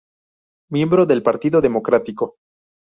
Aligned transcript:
Miembro 0.71 1.05
del 1.05 1.21
Partido 1.21 1.61
Democrático. 1.61 2.37